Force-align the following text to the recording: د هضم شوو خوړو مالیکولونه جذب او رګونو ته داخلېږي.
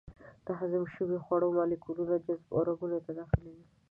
د 0.45 0.47
هضم 0.59 0.83
شوو 0.93 1.23
خوړو 1.25 1.47
مالیکولونه 1.57 2.15
جذب 2.25 2.47
او 2.55 2.59
رګونو 2.69 2.97
ته 3.05 3.11
داخلېږي. 3.19 3.65